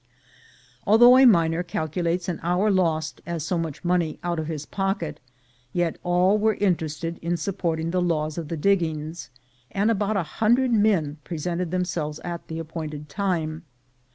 Although 0.87 1.15
a 1.15 1.27
miner 1.27 1.61
calculates 1.61 2.27
an 2.27 2.39
hour 2.41 2.71
lost 2.71 3.21
as 3.27 3.45
so 3.45 3.59
much 3.59 3.83
money 3.85 4.17
out 4.23 4.39
of 4.39 4.47
his 4.47 4.65
pocket, 4.65 5.19
yet 5.73 5.99
all 6.01 6.39
were 6.39 6.55
interested 6.55 7.19
in 7.21 7.37
supporting 7.37 7.91
the 7.91 8.01
laws 8.01 8.35
of 8.39 8.47
the 8.47 8.57
diggings; 8.57 9.29
and 9.69 9.91
about 9.91 10.17
a 10.17 10.23
hundred 10.41 10.73
men 10.73 11.17
presented 11.23 11.69
themselves 11.69 12.17
at 12.23 12.47
the 12.47 12.57
appointed 12.57 13.09
time. 13.09 13.61